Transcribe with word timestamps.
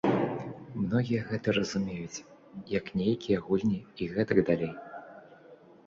Многія 0.85 1.25
гэта 1.29 1.47
разумеюць, 1.59 2.23
як 2.77 2.85
нейкія 3.03 3.45
гульні 3.49 3.79
і 3.79 4.03
гэтак 4.17 4.37
далей. 4.53 4.73